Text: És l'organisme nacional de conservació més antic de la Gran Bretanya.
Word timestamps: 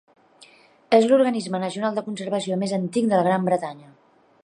És 0.99 1.05
l'organisme 1.11 1.61
nacional 1.65 1.99
de 1.99 2.05
conservació 2.09 2.61
més 2.65 2.77
antic 2.81 3.11
de 3.15 3.21
la 3.21 3.25
Gran 3.31 3.49
Bretanya. 3.51 3.97